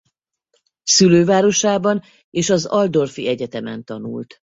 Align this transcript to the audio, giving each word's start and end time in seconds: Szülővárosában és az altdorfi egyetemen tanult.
Szülővárosában 0.83 2.01
és 2.29 2.49
az 2.49 2.65
altdorfi 2.65 3.27
egyetemen 3.27 3.83
tanult. 3.83 4.39